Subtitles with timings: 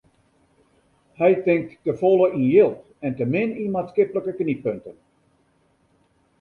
[1.19, 4.95] Hy tinkt te folle yn jild en te min yn maatskiplike knyppunten.